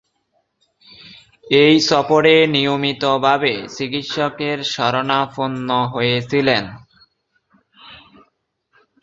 এ 1.57 1.65
সফরে 1.89 2.35
নিয়মিতভাবে 2.53 3.53
চিকিৎসকের 3.75 4.57
শরণাপন্ন 4.73 5.69
হয়েছিলেন। 5.93 6.63